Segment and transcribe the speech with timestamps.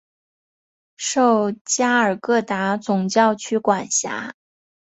[0.97, 4.33] 受加尔各答总教区管辖。